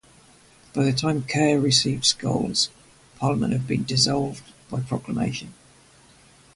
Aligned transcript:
By 0.73 0.83
the 0.85 0.93
time 0.93 1.25
Kerr 1.25 1.59
received 1.59 2.05
Scholes, 2.05 2.69
Parliament 3.19 3.53
had 3.53 3.67
been 3.67 3.83
dissolved 3.83 4.41
by 4.67 4.79
proclamation. 4.79 5.53